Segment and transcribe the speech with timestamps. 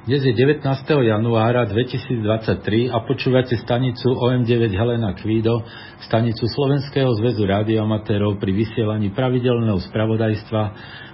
[0.00, 0.64] Dnes je 19.
[0.88, 5.60] januára 2023 a počúvate stanicu OM9 Helena Kvído,
[6.08, 10.62] stanicu Slovenského zväzu rádioamatérov pri vysielaní pravidelného spravodajstva,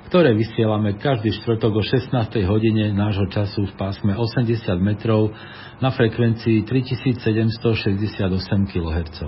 [0.07, 2.15] ktoré vysielame každý štvrtok o 16.
[2.47, 5.35] hodine nášho času v pásme 80 metrov
[5.83, 8.23] na frekvencii 3768
[8.71, 9.19] kHz.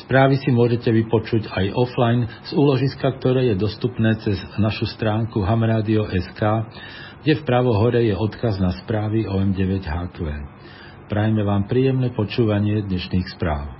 [0.00, 6.40] Správy si môžete vypočuť aj offline z úložiska, ktoré je dostupné cez našu stránku hamradio.sk
[7.22, 10.18] kde pravo hore je odkaz na správy o M9HQ.
[11.08, 13.74] Prajme vám príjemné počúvanie dnešných správ.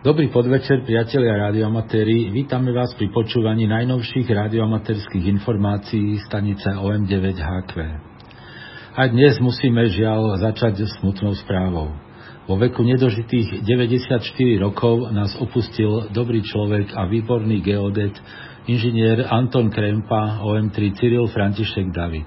[0.00, 2.32] Dobrý podvečer, priatelia radioamatéri.
[2.32, 7.72] Vítame vás pri počúvaní najnovších radioamatérských informácií stanice OM9HQ.
[8.96, 11.92] A dnes musíme žiaľ začať s smutnou správou.
[12.50, 14.26] Vo veku nedožitých 94
[14.58, 18.10] rokov nás opustil dobrý človek a výborný geodet
[18.66, 22.26] inžinier Anton Krempa, OM3 Cyril František David.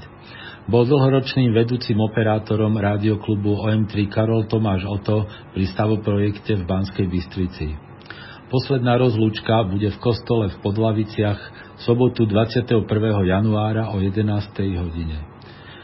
[0.72, 7.76] Bol dlhoročným vedúcim operátorom rádioklubu OM3 Karol Tomáš Oto pri stavoprojekte v Banskej Bystrici.
[8.48, 11.40] Posledná rozlúčka bude v kostole v Podlaviciach
[11.76, 12.80] v sobotu 21.
[13.28, 14.24] januára o 11.
[14.88, 15.20] hodine.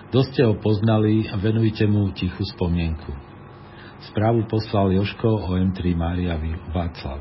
[0.08, 3.29] Kto ste ho poznali, venujte mu tichú spomienku.
[4.00, 6.40] Správu poslal Joško OM3 Mária
[6.72, 7.20] Václav.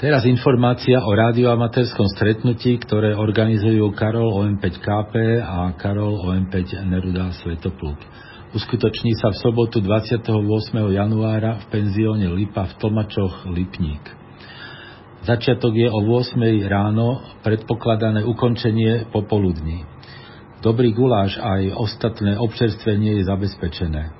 [0.00, 8.00] Teraz informácia o rádioamatérskom stretnutí, ktoré organizujú Karol OM5KP a Karol OM5 Neruda Svetopluk.
[8.50, 10.26] Uskutoční sa v sobotu 28.
[10.90, 14.02] januára v penzióne Lipa v Tlmačoch Lipník.
[15.22, 16.34] Začiatok je o 8.
[16.64, 19.84] ráno, predpokladané ukončenie popoludní.
[20.60, 24.12] Dobrý guláš aj ostatné občerstvenie je zabezpečené.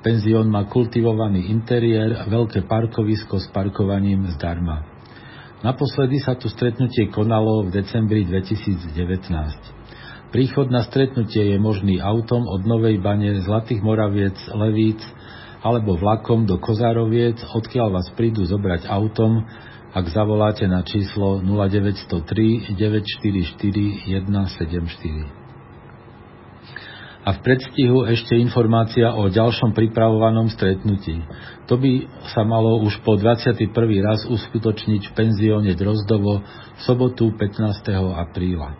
[0.00, 4.88] Penzión má kultivovaný interiér, veľké parkovisko s parkovaním zdarma.
[5.60, 8.96] Naposledy sa tu stretnutie konalo v decembri 2019.
[10.32, 15.04] Príchod na stretnutie je možný autom od Novej Bane, Zlatých Moraviec, Levíc
[15.60, 19.44] alebo vlakom do Kozároviec, odkiaľ vás prídu zobrať autom,
[19.92, 25.41] ak zavoláte na číslo 0903 944 174.
[27.22, 31.22] A v predstihu ešte informácia o ďalšom pripravovanom stretnutí.
[31.70, 33.70] To by sa malo už po 21.
[34.02, 37.62] raz uskutočniť v penzióne Drozdovo v sobotu 15.
[38.18, 38.74] apríla.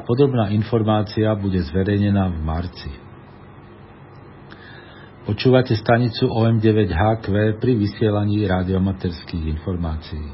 [0.00, 2.88] Podrobná informácia bude zverejnená v marci.
[5.28, 10.24] Počúvate stanicu OM9HQ pri vysielaní radiomaterských informácií.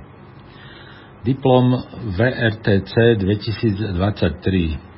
[1.27, 1.83] Diplom
[2.15, 4.91] VRTC 2023.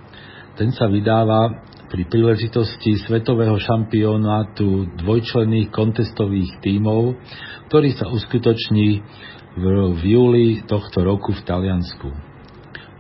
[0.56, 7.20] Ten sa vydáva pri príležitosti svetového šampionátu dvojčlenných kontestových tímov,
[7.68, 9.04] ktorý sa uskutoční
[9.60, 12.08] v, v júli tohto roku v Taliansku.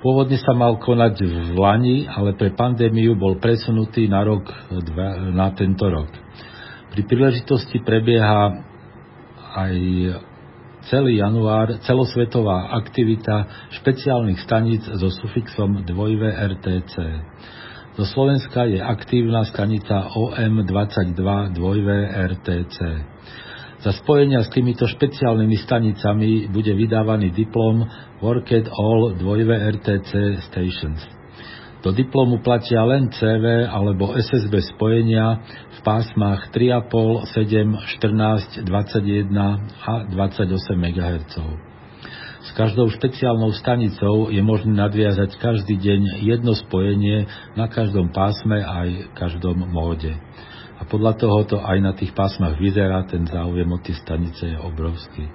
[0.04, 4.44] Pôvodne sa mal konať v Lani, ale pre pandémiu bol presunutý na, rok,
[5.32, 6.12] na tento rok.
[6.92, 8.60] Pri príležitosti prebieha
[9.56, 9.74] aj
[10.92, 16.94] celý január celosvetová aktivita špeciálnych staníc so sufixom 2VRTC.
[17.92, 22.78] Do Slovenska je aktívna stanica OM22 2VRTC.
[23.84, 27.84] Za spojenia s týmito špeciálnymi stanicami bude vydávaný diplom
[28.24, 31.04] Worked All 2VRTC Stations.
[31.84, 35.42] Do diplomu platia len CV alebo SSB spojenia
[35.76, 39.36] v pásmach 3,5, 7, 14, 21
[39.84, 40.48] a 28
[40.80, 41.71] MHz.
[42.42, 49.14] S každou špeciálnou stanicou je možné nadviazať každý deň jedno spojenie na každom pásme aj
[49.14, 50.18] každom móde.
[50.74, 55.30] A podľa tohoto aj na tých pásmach vyzerá ten záujem o tie stanice je obrovský.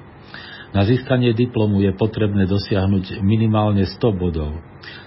[0.75, 4.59] Na získanie diplomu je potrebné dosiahnuť minimálne 100 bodov.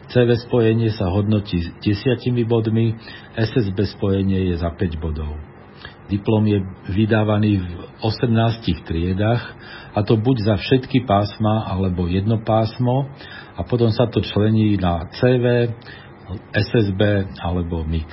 [0.08, 2.96] CV spojenie sa hodnotí 10 bodmi,
[3.36, 5.49] SSB spojenie je za 5 bodov.
[6.10, 6.58] Diplom je
[6.90, 7.70] vydávaný v
[8.02, 9.54] 18 triedach,
[9.94, 13.06] a to buď za všetky pásma alebo jedno pásmo
[13.54, 15.70] a potom sa to člení na CV,
[16.54, 18.06] SSB alebo MIX.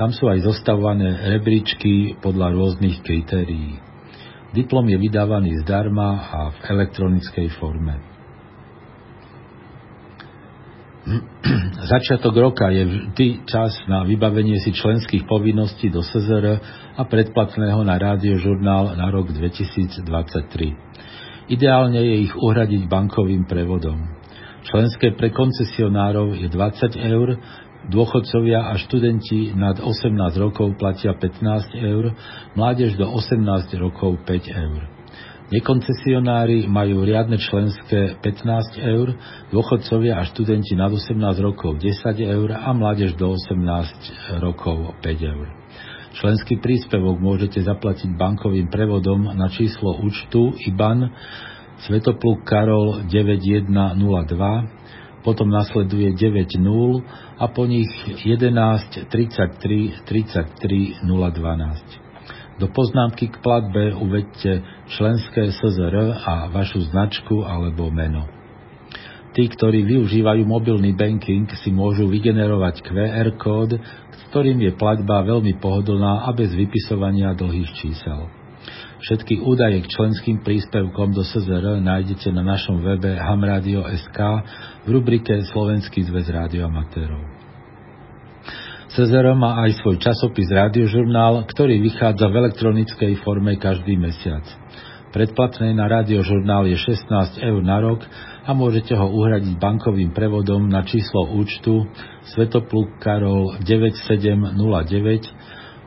[0.00, 3.76] Tam sú aj zostavované rebríčky podľa rôznych kritérií.
[4.56, 8.12] Diplom je vydávaný zdarma a v elektronickej forme.
[11.92, 16.60] Začiatok roka je vždy čas na vybavenie si členských povinností do SZR
[16.94, 21.50] a predplatného na rádiožurnál na rok 2023.
[21.50, 24.21] Ideálne je ich uhradiť bankovým prevodom.
[24.62, 27.28] Členské pre koncesionárov je 20 eur,
[27.90, 32.14] dôchodcovia a študenti nad 18 rokov platia 15 eur,
[32.54, 33.42] mládež do 18
[33.82, 34.82] rokov 5 eur.
[35.52, 39.18] Nekoncesionári majú riadne členské 15 eur,
[39.52, 41.92] dôchodcovia a študenti nad 18 rokov 10
[42.22, 45.46] eur a mládež do 18 rokov 5 eur.
[46.12, 51.08] Členský príspevok môžete zaplatiť bankovým prevodom na číslo účtu IBAN
[51.82, 57.02] Svetopluk Karol 9102, potom nasleduje 9 0
[57.38, 57.90] a po nich
[58.22, 62.62] 11 33 33 012.
[62.62, 64.62] Do poznámky k platbe uvedte
[64.94, 68.30] členské SZR a vašu značku alebo meno.
[69.32, 73.80] Tí, ktorí využívajú mobilný banking, si môžu vygenerovať QR kód,
[74.30, 78.41] ktorým je platba veľmi pohodlná a bez vypisovania dlhých čísel.
[79.02, 84.18] Všetky údaje k členským príspevkom do SZR nájdete na našom webe hamradio.sk
[84.86, 87.42] v rubrike Slovenský zväz rádioamatérov.
[88.92, 94.44] SZR má aj svoj časopis Rádiožurnál, ktorý vychádza v elektronickej forme každý mesiac.
[95.16, 98.04] Predplatné na rádiožurnál je 16 eur na rok
[98.44, 101.88] a môžete ho uhradiť bankovým prevodom na číslo účtu
[102.36, 104.56] Svetopluk Karol 9709,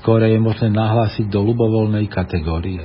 [0.00, 2.82] Skôr je možné nahlásiť do ľubovoľnej kategórie.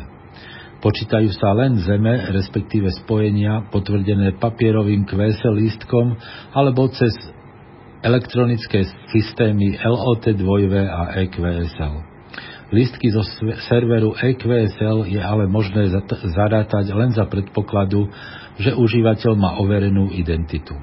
[0.80, 6.16] Počítajú sa len zeme, respektíve spojenia, potvrdené papierovým QS lístkom
[6.56, 7.12] alebo cez
[8.00, 11.96] elektronické systémy LOT2 a EQSL.
[12.70, 13.26] Listky zo
[13.68, 15.90] serveru EQSL je ale možné
[16.38, 18.08] zarátať len za predpokladu,
[18.62, 20.78] že užívateľ má overenú identitu.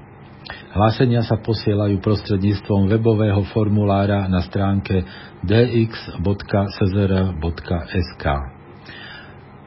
[0.77, 5.09] Hlásenia sa posielajú prostredníctvom webového formulára na stránke
[5.41, 6.25] dx.czr.sk.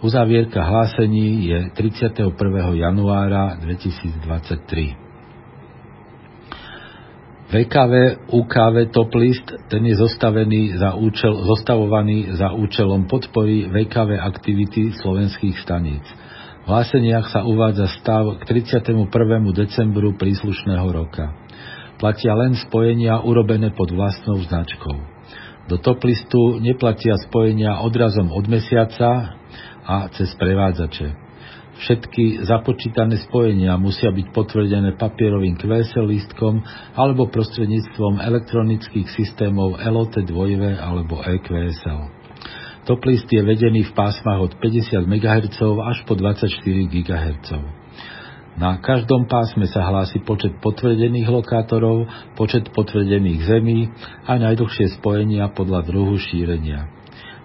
[0.06, 2.30] Uzavierka hlásení je 31.
[2.78, 5.10] januára 2023.
[7.50, 7.94] VKV,
[8.30, 15.58] UKV top list, ten je zostavený za účel, zostavovaný za účelom podpory VKV aktivity slovenských
[15.58, 16.06] staníc.
[16.70, 19.10] Hláseniach sa uvádza stav k 31.
[19.58, 21.34] decembru príslušného roka.
[21.98, 24.94] Platia len spojenia urobené pod vlastnou značkou.
[25.66, 29.34] Do top listu neplatia spojenia odrazom od mesiaca
[29.82, 31.10] a cez prevádzače.
[31.82, 36.62] Všetky započítané spojenia musia byť potvrdené papierovým QSL lístkom
[36.94, 40.38] alebo prostredníctvom elektronických systémov LOT2
[40.78, 42.19] alebo EQSL.
[42.90, 46.50] Top list je vedený v pásmach od 50 MHz až po 24
[46.90, 47.54] GHz.
[48.58, 53.94] Na každom pásme sa hlási počet potvrdených lokátorov, počet potvrdených zemí
[54.26, 56.90] a najdlhšie spojenia podľa druhu šírenia.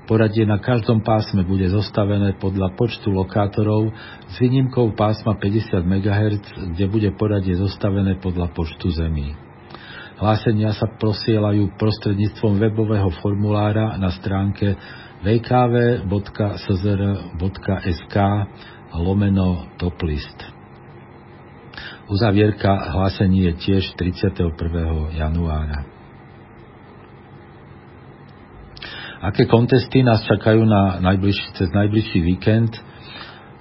[0.09, 3.93] Poradie na každom pásme bude zostavené podľa počtu lokátorov
[4.33, 9.37] s výnimkou pásma 50 MHz, kde bude poradie zostavené podľa počtu zemí.
[10.15, 14.73] Hlásenia sa prosielajú prostredníctvom webového formulára na stránke
[15.25, 16.57] www.szr.sk
[18.93, 20.45] lomeno toplist.
[22.05, 25.17] Uzavierka hlásení je tiež 31.
[25.17, 25.89] januára.
[29.25, 32.77] Aké kontesty nás čakajú na najbližší, cez najbližší víkend?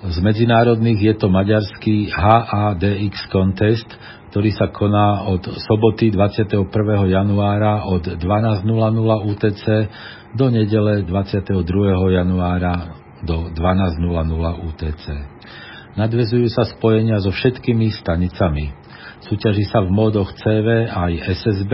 [0.03, 3.87] Z medzinárodných je to maďarský HADX contest,
[4.33, 6.65] ktorý sa koná od soboty 21.
[7.05, 9.63] januára od 12.00 UTC
[10.33, 11.53] do nedele 22.
[12.17, 15.05] januára do 12.00 UTC.
[15.93, 18.73] Nadvezujú sa spojenia so všetkými stanicami.
[19.29, 21.73] Súťaží sa v módoch CV aj SSB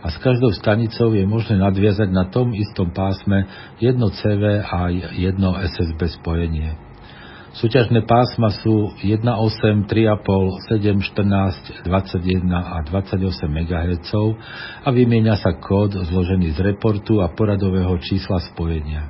[0.00, 3.44] a s každou stanicou je možné nadviazať na tom istom pásme
[3.84, 6.87] jedno CV aj jedno SSB spojenie.
[7.56, 14.10] Súťažné pásma sú 1, 8, 3,5, 7, 14, 21 a 28 MHz
[14.84, 19.08] a vymieňa sa kód zložený z reportu a poradového čísla spojenia.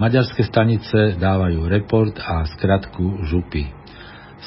[0.00, 3.68] Maďarské stanice dávajú report a skratku župy.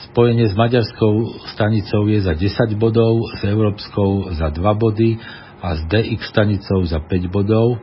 [0.10, 5.22] Spojenie s maďarskou stanicou je za 10 bodov, s európskou za 2 body
[5.60, 7.80] a s DX stanicou za 5 bodov.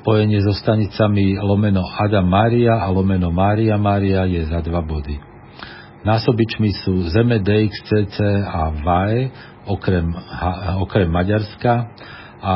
[0.00, 5.16] Spojenie so stanicami lomeno Adam Mária a lomeno Mária Mária je za 2 body.
[6.06, 8.16] Násobičmi sú Zeme DXCC
[8.46, 9.34] a VAE
[9.66, 10.06] okrem,
[10.78, 11.90] okrem Maďarska
[12.38, 12.54] a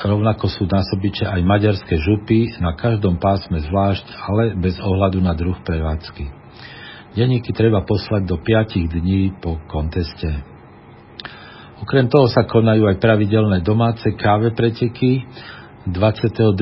[0.00, 5.60] rovnako sú násobiče aj maďarské župy na každom pásme zvlášť, ale bez ohľadu na druh
[5.60, 6.24] prevádzky.
[7.12, 10.51] Denníky treba poslať do 5 dní po konteste.
[11.82, 15.26] Okrem toho sa konajú aj pravidelné domáce káve preteky.
[15.90, 16.54] 22.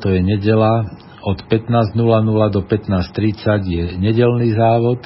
[0.00, 0.88] to je nedela,
[1.22, 1.92] od 15.00
[2.48, 5.04] do 15.30 je nedelný závod.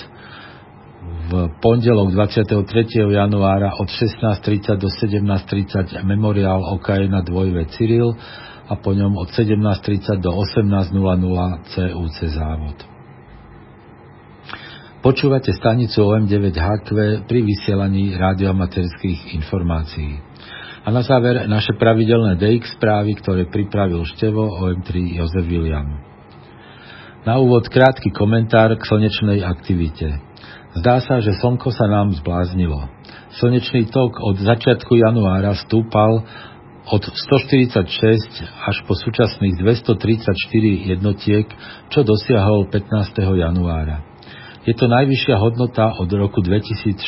[1.26, 2.62] V pondelok 23.
[3.10, 8.14] januára od 16.30 do 17.30 memoriál OKE na dvojve Cyril
[8.70, 10.94] a po ňom od 17.30 do 18.00
[11.74, 12.95] CUC závod.
[15.06, 16.90] Počúvate stanicu OM9HQ
[17.30, 20.18] pri vysielaní radioamaterských informácií.
[20.82, 26.02] A na záver naše pravidelné DX správy, ktoré pripravil števo OM3 Jozef William.
[27.22, 30.10] Na úvod krátky komentár k slnečnej aktivite.
[30.74, 32.90] Zdá sa, že slnko sa nám zbláznilo.
[33.38, 36.26] Slnečný tok od začiatku januára stúpal
[36.90, 40.34] od 146 až po súčasných 234
[40.98, 41.46] jednotiek,
[41.94, 43.22] čo dosiahol 15.
[43.22, 44.15] januára.
[44.66, 46.98] Je to najvyššia hodnota od roku 2014.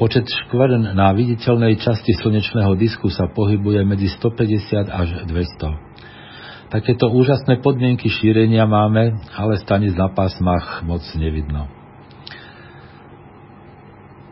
[0.00, 6.72] Počet škvrn na viditeľnej časti slnečného disku sa pohybuje medzi 150 až 200.
[6.72, 11.68] Takéto úžasné podmienky šírenia máme, ale stanic na pásmach moc nevidno.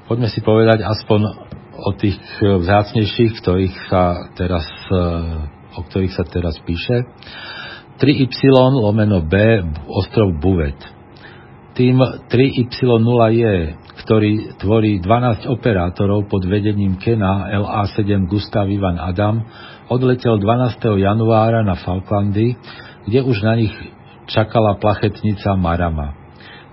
[0.08, 1.20] Poďme si povedať aspoň
[1.76, 4.64] o tých vzácnejších, ktorých sa teraz,
[5.76, 7.04] o ktorých sa teraz píše.
[8.00, 8.32] 3Y
[8.80, 9.36] lomeno B
[9.92, 10.96] ostrov Buvet
[11.78, 13.42] tým 3Y0J,
[14.02, 19.46] ktorý tvorí 12 operátorov pod vedením Kena LA7 Gustav Ivan Adam,
[19.86, 20.98] odletel 12.
[20.98, 22.58] januára na Falklandy,
[23.06, 23.70] kde už na nich
[24.26, 26.18] čakala plachetnica Marama.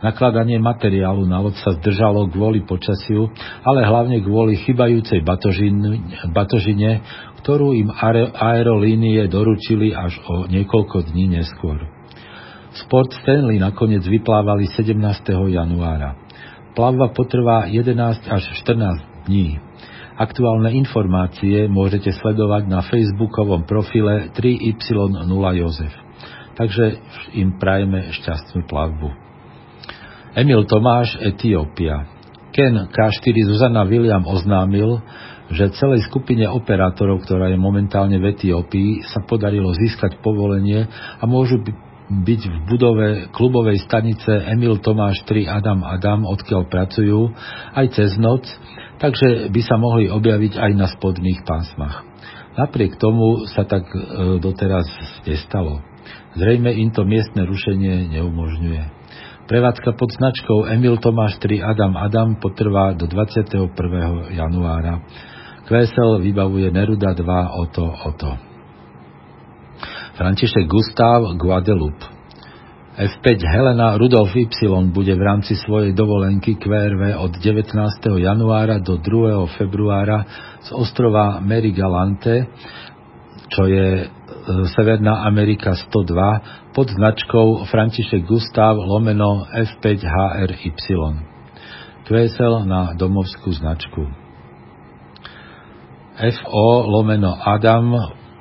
[0.01, 3.29] Nakladanie materiálu na loď sa zdržalo kvôli počasiu,
[3.61, 5.21] ale hlavne kvôli chybajúcej
[6.33, 7.05] batožine,
[7.45, 7.93] ktorú im
[8.33, 11.94] aerolínie doručili až o niekoľko dní neskôr.
[12.75, 14.99] Sport Stanley nakoniec vyplávali 17.
[15.31, 16.19] januára.
[16.75, 19.63] Plavba potrvá 11 až 14 dní.
[20.19, 25.93] Aktuálne informácie môžete sledovať na facebookovom profile 3Y0 Jozef.
[26.59, 26.99] Takže
[27.39, 29.07] im prajeme šťastnú plavbu.
[30.35, 32.11] Emil Tomáš, Etiópia.
[32.51, 34.99] Ken K4 Zuzana William oznámil,
[35.47, 41.63] že celej skupine operátorov, ktorá je momentálne v Etiópii, sa podarilo získať povolenie a môžu
[42.05, 47.33] byť v budove klubovej stanice Emil Tomáš 3 Adam Adam, odkiaľ pracujú,
[47.73, 48.45] aj cez noc,
[49.01, 52.05] takže by sa mohli objaviť aj na spodných pásmach.
[52.55, 53.99] Napriek tomu sa tak e,
[54.39, 54.87] doteraz
[55.27, 55.83] nestalo.
[56.37, 58.83] Zrejme im to miestne rušenie neumožňuje.
[59.45, 63.69] Prevádzka pod značkou Emil Tomáš 3 Adam Adam potrvá do 21.
[64.33, 65.05] januára.
[65.65, 68.54] Kvesel vybavuje Neruda 2 Oto Oto.
[70.15, 72.07] František Gustav Guadeloupe.
[72.95, 74.47] F5 Helena Rudolf Y
[74.95, 77.75] bude v rámci svojej dovolenky QRV od 19.
[78.23, 79.59] januára do 2.
[79.59, 80.23] februára
[80.63, 82.47] z ostrova Mary Galante,
[83.51, 84.05] čo je e,
[84.71, 90.71] Severná Amerika 102, pod značkou František Gustav lomeno F5 HRY.
[92.07, 94.07] QSL na domovskú značku.
[96.15, 97.91] FO lomeno Adam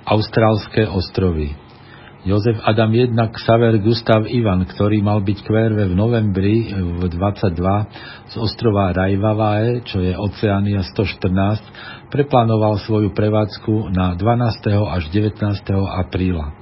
[0.06, 1.63] Austrálske ostrovy.
[2.24, 7.52] Jozef Adam jednak Xaver Gustav Ivan, ktorý mal byť QRV v novembri v 22
[8.32, 14.40] z ostrova Rajvavae, čo je Oceánia 114, preplánoval svoju prevádzku na 12.
[14.72, 15.36] až 19.
[16.00, 16.56] apríla.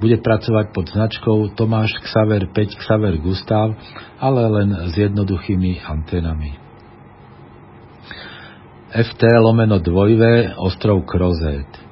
[0.00, 3.76] Bude pracovať pod značkou Tomáš Xaver 5 Xaver Gustav,
[4.16, 6.56] ale len s jednoduchými antenami.
[8.88, 11.83] FT lomeno dvojvé ostrov Krozet.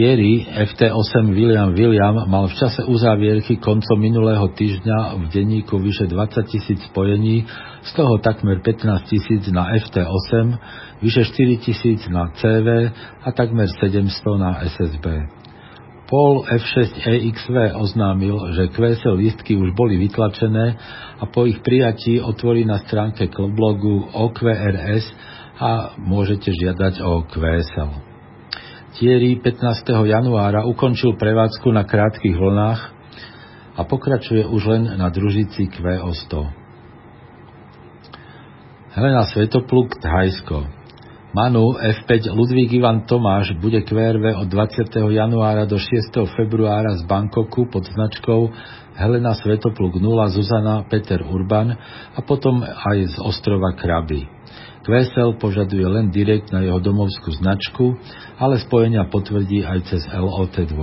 [0.00, 6.40] Thierry FT8 William William mal v čase uzávierky koncom minulého týždňa v denníku vyše 20
[6.48, 7.44] tisíc spojení,
[7.84, 10.56] z toho takmer 15 tisíc na FT8,
[11.04, 15.04] vyše 4 tisíc na CV a takmer 700 na SSB.
[16.08, 20.80] Paul F6 EXV oznámil, že QSL listky už boli vytlačené
[21.20, 25.04] a po ich prijatí otvorí na stránke blogu OQRS
[25.60, 28.09] a môžete žiadať o QSL.
[28.90, 29.86] Thierry 15.
[29.86, 32.80] januára ukončil prevádzku na krátkých vlnách
[33.78, 36.32] a pokračuje už len na družici QO100.
[38.90, 40.66] Helena Svetopluk, Thajsko
[41.30, 44.90] Manu F5 Ludvík Ivan Tomáš bude QRV od 20.
[45.14, 46.10] januára do 6.
[46.34, 48.50] februára z Bangkoku pod značkou
[48.98, 51.78] Helena Svetopluk 0 Zuzana Peter Urban
[52.10, 54.26] a potom aj z ostrova Kraby.
[54.90, 57.94] QSL požaduje len direkt na jeho domovskú značku,
[58.42, 60.74] ale spojenia potvrdí aj cez LOT 2.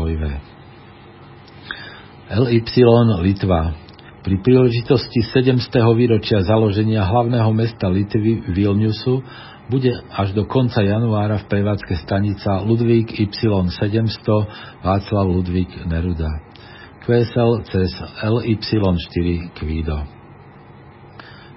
[2.32, 2.60] LY
[3.20, 3.76] Litva
[4.24, 5.60] pri príležitosti 700.
[5.92, 9.28] výročia založenia hlavného mesta Litvy Vilniusu
[9.68, 14.28] bude až do konca januára v prevádzke stanica Ludvík Y700
[14.88, 16.32] Václav Ludvík Neruda.
[17.04, 17.92] QSL cez
[18.24, 20.00] LY4 Kvído.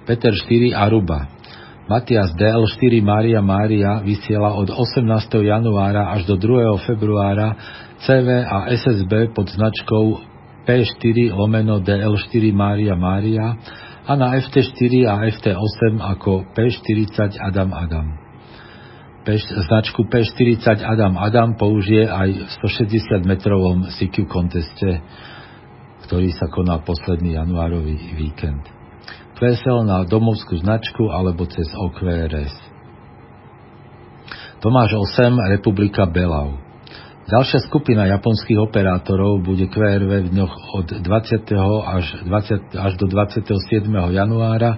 [0.03, 1.40] Peter 4 Aruba.
[1.91, 5.03] Matias DL4 Mária Mária vysiela od 18.
[5.43, 6.87] januára až do 2.
[6.87, 7.51] februára
[8.07, 10.23] CV a SSB pod značkou
[10.63, 13.59] P4 lomeno DL4 Mária Mária
[14.07, 18.07] a na FT4 a FT8 ako P40 Adam Adam.
[19.27, 19.35] P,
[19.67, 25.03] značku P40 Adam Adam použije aj v 160 metrovom CQ konteste,
[26.07, 28.80] ktorý sa konal posledný januárový víkend.
[29.41, 32.53] QSL na domovskú značku alebo cez OQRS.
[34.61, 36.61] Tomáš 8, Republika Belau.
[37.25, 41.57] Ďalšia skupina japonských operátorov bude QRV v dňoch od 20.
[41.89, 43.89] až, 20, až do 27.
[44.13, 44.77] januára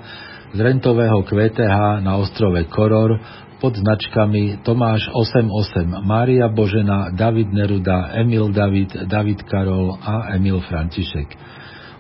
[0.56, 3.20] z rentového QTH na ostrove Koror
[3.60, 11.36] pod značkami Tomáš 88, Mária Božena, David Neruda, Emil David, David Karol a Emil František.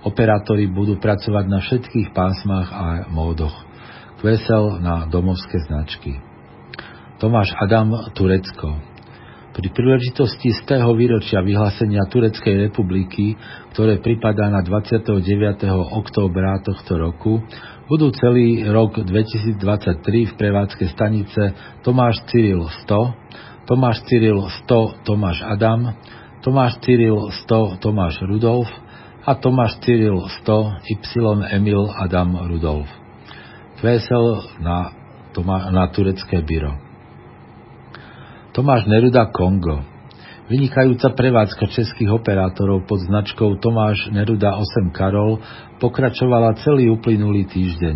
[0.03, 3.55] Operátori budú pracovať na všetkých pásmach a módoch.
[4.19, 6.19] QSL na domovské značky.
[7.23, 8.83] Tomáš Adam, Turecko.
[9.53, 13.39] Pri príležitosti z tého výročia vyhlásenia Tureckej republiky,
[13.71, 15.23] ktoré pripadá na 29.
[15.71, 17.39] októbra tohto roku,
[17.87, 19.55] budú celý rok 2023
[20.03, 25.95] v prevádzke stanice Tomáš Cyril 100, Tomáš Cyril 100 Tomáš Adam,
[26.43, 28.67] Tomáš Cyril 100 Tomáš Rudolf
[29.23, 32.91] a Tomáš Cyril 100 Y Emil Adam Rudolf.
[33.79, 34.91] Vesel na,
[35.71, 36.75] na turecké byro.
[38.51, 39.83] Tomáš Neruda Kongo.
[40.51, 45.39] Vynikajúca prevádzka českých operátorov pod značkou Tomáš Neruda 8 Karol
[45.79, 47.95] pokračovala celý uplynulý týždeň.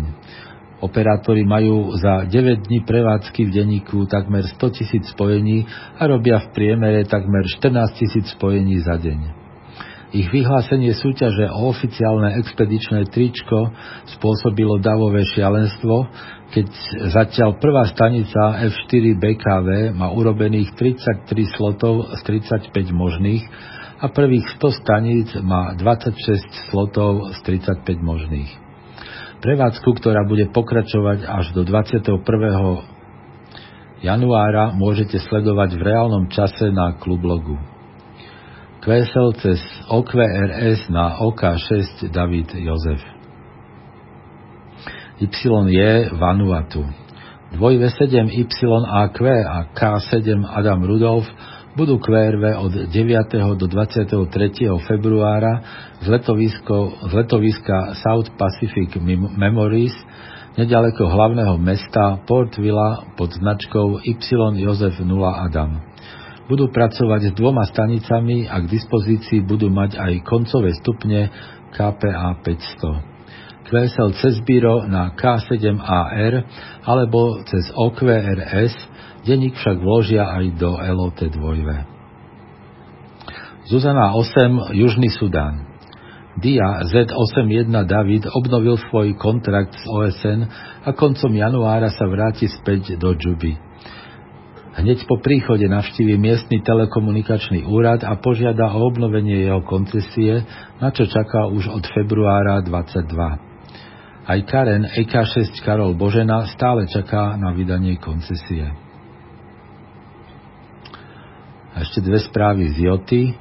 [0.80, 5.68] Operátori majú za 9 dní prevádzky v denníku takmer 100 tisíc spojení
[6.00, 9.37] a robia v priemere takmer 14 tisíc spojení za deň.
[10.08, 13.76] Ich vyhlásenie súťaže o oficiálne expedičné tričko
[14.16, 16.08] spôsobilo davové šialenstvo,
[16.48, 16.66] keď
[17.12, 23.44] zatiaľ prvá stanica F4 BKV má urobených 33 slotov z 35 možných
[24.00, 28.48] a prvých 100 staníc má 26 slotov z 35 možných.
[29.44, 32.16] Prevádzku, ktorá bude pokračovať až do 21.
[34.00, 37.77] januára, môžete sledovať v reálnom čase na klublogu.
[38.88, 39.60] QSL cez
[39.92, 43.04] OQRS na OK6 David Jozef.
[45.20, 46.88] YJ Vanuatu.
[47.52, 51.28] Dvoj V7YAQ a K7 Adam Rudolf
[51.76, 53.60] budú QRV od 9.
[53.60, 54.72] do 23.
[54.88, 55.60] februára
[56.00, 56.08] z,
[57.04, 58.96] z letoviska South Pacific
[59.36, 59.92] Memories
[60.56, 64.16] nedaleko hlavného mesta Port Villa pod značkou Y
[64.64, 65.12] Jozef 0
[65.44, 65.87] Adam.
[66.48, 71.28] Budú pracovať s dvoma stanicami a k dispozícii budú mať aj koncové stupne
[71.76, 73.68] KPA 500.
[73.68, 76.48] QSL cez Biro na K7AR
[76.88, 78.72] alebo cez OQRS,
[79.28, 81.36] denník však vložia aj do LOT 2.
[83.68, 85.68] Zuzana 8, Južný Sudán.
[86.40, 90.48] Dia Z81 David obnovil svoj kontrakt s OSN
[90.80, 93.67] a koncom januára sa vráti späť do Džuby.
[94.78, 100.46] Hneď po príchode navštívi miestny telekomunikačný úrad a požiada o obnovenie jeho koncesie,
[100.78, 103.10] na čo čaká už od februára 22.
[104.22, 108.70] Aj Karen EK6 Karol Božena stále čaká na vydanie koncesie.
[111.74, 113.34] A ešte dve správy z Joty.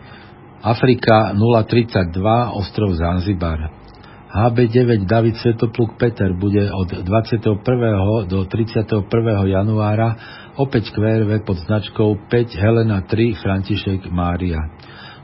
[0.66, 2.18] Afrika 032,
[2.58, 3.78] ostrov Zanzibar.
[4.28, 7.62] HB9 David Svetopluk Peter bude od 21.
[8.26, 9.06] do 31.
[9.46, 10.18] januára
[10.58, 14.58] opäť QRV pod značkou 5 Helena 3 František Mária.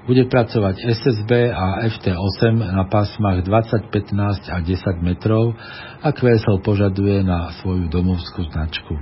[0.05, 5.55] Bude pracovať SSB a FT8 na pásmach 20, 15 a 10 metrov
[6.03, 8.93] a QSL požaduje na svoju domovskú značku.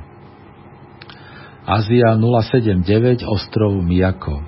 [1.66, 4.42] Azia 079 ostrov Miyako.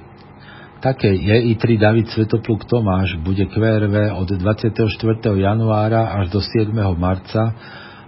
[0.83, 4.83] Také JI3 David Svetopluk Tomáš bude QRV od 24.
[5.31, 6.75] januára až do 7.
[6.99, 7.55] marca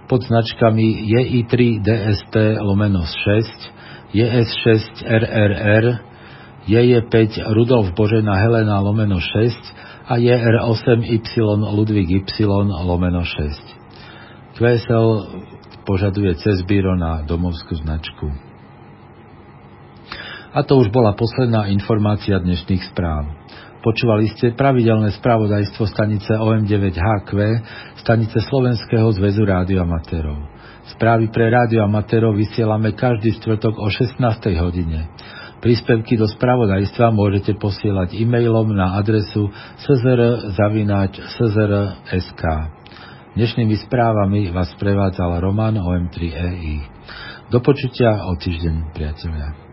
[0.06, 5.86] pod značkami JI3 DST lomeno 6, JS6 RRR,
[6.66, 9.54] JJ5 Rudolf Božena Helena lomeno 6
[10.10, 11.42] a JR8Y
[11.74, 12.46] Ludvík Y
[12.86, 14.58] lomeno 6.
[14.58, 15.10] QSL
[15.86, 18.34] požaduje cez bíro na domovskú značku.
[20.56, 23.28] A to už bola posledná informácia dnešných správ.
[23.86, 27.30] Počúvali ste pravidelné spravodajstvo stanice OM9HQ,
[28.02, 30.42] stanice Slovenského zväzu rádioamatérov.
[30.98, 34.18] Správy pre rádioamatérov vysielame každý štvrtok o 16.
[34.58, 35.06] hodine.
[35.62, 39.54] Príspevky do spravodajstva môžete posielať e-mailom na adresu
[39.86, 40.74] czr.sk.
[43.38, 46.90] Dnešnými správami vás prevádzal Roman OM3EI.
[47.54, 49.65] Do počutia o týždeň, priatelia.